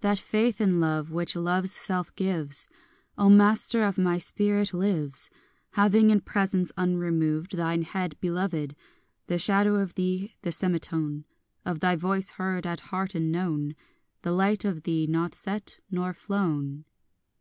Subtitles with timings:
[0.00, 2.68] 4 That faith in love which love's self gives,
[3.18, 5.28] O master of my spirit, lives,
[5.72, 8.76] Having in presence unremoved Thine head beloved,
[9.26, 11.24] The shadow of thee, the semitone
[11.64, 13.74] Of thy voice heard at heart and known,
[14.22, 16.84] The light of thee not set nor flown.